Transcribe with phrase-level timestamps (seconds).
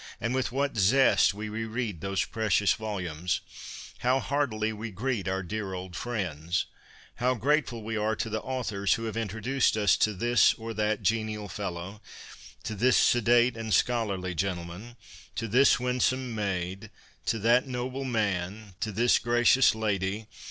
[0.19, 3.39] And with what zest we re read those precious volumes!
[3.99, 6.65] How heartily we greet our dear old friends!
[7.17, 10.73] How grate ful we are to the authors who have introduced us to this or
[10.73, 12.01] that genial fellow,
[12.63, 14.95] to this sedate and scholarly gentleman,
[15.35, 16.89] to this winsome maid,
[17.27, 20.25] to that noble man, to this gracious lady